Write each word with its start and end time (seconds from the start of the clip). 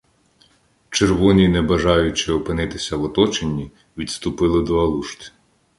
«Червоні», 0.89 1.47
не 1.47 1.61
бажаючи 1.61 2.33
опинитися 2.33 2.97
в 2.97 3.03
оточенні, 3.03 3.71
відступили 3.97 4.63
до 4.63 4.79
Алушти. 4.79 5.31